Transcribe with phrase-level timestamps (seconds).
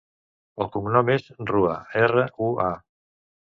[0.65, 2.73] El cognom és Rua: erra, u, a.